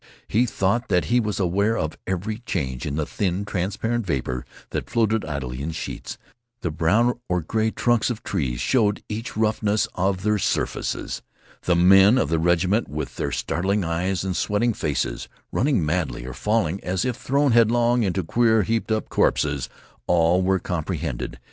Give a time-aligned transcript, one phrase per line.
[0.27, 4.89] He thought that he was aware of every change in the thin, transparent vapor that
[4.89, 6.17] floated idly in sheets.
[6.61, 11.21] The brown or gray trunks of the trees showed each roughness of their surfaces.
[11.53, 16.25] And the men of the regiment, with their starting eyes and sweating faces, running madly,
[16.25, 19.69] or falling, as if thrown headlong, to queer, heaped up corpses
[20.07, 21.37] all were comprehended.